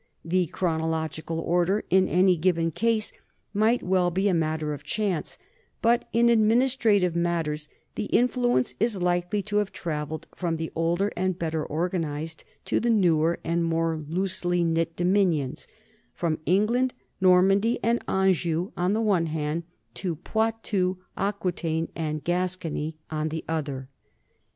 [0.25, 3.13] The chronological order in any given case
[3.53, 5.37] might well be a matter of chance;
[5.79, 11.11] but in administrative mat ters the influence is likely to have travelled from the older
[11.15, 15.67] and better organized to the newer and more loosely knit dominions,
[16.15, 22.95] from England, Normandy, and Anjou on the one hand to Poitou, Aquitaine, and Gas cony
[23.11, 23.87] on the other.